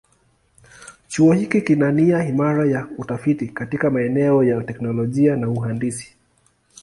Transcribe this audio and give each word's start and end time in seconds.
Chuo 1.07 1.33
hiki 1.33 1.61
kina 1.61 1.91
nia 1.91 2.25
imara 2.29 2.65
ya 2.65 2.87
utafiti 2.97 3.47
katika 3.47 3.89
maeneo 3.89 4.43
ya 4.43 4.61
teknolojia 4.61 5.35
na 5.35 5.49
uhandisi. 5.49 6.15